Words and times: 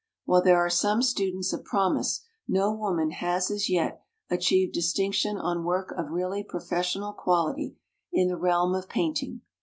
While 0.25 0.41
there 0.41 0.57
are 0.57 0.67
some 0.67 1.03
students 1.03 1.53
of 1.53 1.63
promise, 1.63 2.23
no 2.47 2.73
woman 2.73 3.11
has 3.11 3.51
as 3.51 3.69
yet 3.69 4.01
achieved 4.31 4.73
distinction 4.73 5.37
on 5.37 5.63
work 5.63 5.91
of 5.95 6.09
really 6.09 6.43
professional 6.43 7.13
quality 7.13 7.75
in 8.11 8.27
the 8.27 8.35
realm 8.35 8.73
of 8.73 8.89
painting. 8.89 9.41